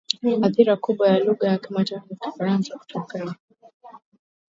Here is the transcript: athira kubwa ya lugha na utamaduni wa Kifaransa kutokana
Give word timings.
athira 0.41 0.75
kubwa 0.85 1.07
ya 1.07 1.19
lugha 1.25 1.47
na 1.47 1.55
utamaduni 1.55 2.01
wa 2.09 2.15
Kifaransa 2.31 2.77
kutokana 2.77 3.35